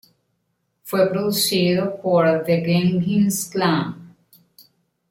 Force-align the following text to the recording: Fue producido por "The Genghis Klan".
Fue 0.81 1.07
producido 1.11 2.01
por 2.01 2.43
"The 2.43 2.61
Genghis 2.61 3.49
Klan". 3.53 4.15